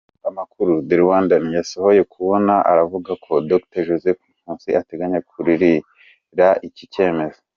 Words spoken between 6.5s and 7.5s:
iki cyemezo.